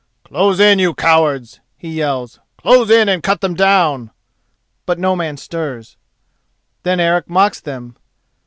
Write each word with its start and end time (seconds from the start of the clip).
"Close 0.23 0.59
in, 0.59 0.79
you 0.79 0.95
cowards!" 0.95 1.59
he 1.77 1.89
yells, 1.89 2.39
"close 2.57 2.89
in 2.89 3.07
and 3.07 3.21
cut 3.21 3.39
them 3.41 3.53
down!" 3.53 4.09
but 4.87 4.97
no 4.97 5.15
man 5.15 5.37
stirs. 5.37 5.95
Then 6.81 6.99
Eric 6.99 7.29
mocks 7.29 7.59
them. 7.59 7.95